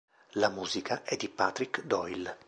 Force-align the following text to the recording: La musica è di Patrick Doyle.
La 0.31 0.49
musica 0.49 1.03
è 1.03 1.15
di 1.15 1.29
Patrick 1.29 1.83
Doyle. 1.83 2.35